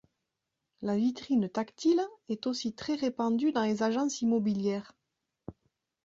[0.81, 4.93] La vitrine tactile est aussi très répandue dans les agences immobilières.